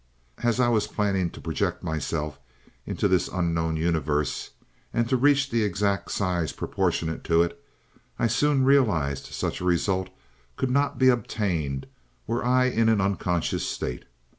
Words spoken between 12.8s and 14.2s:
an unconscious state.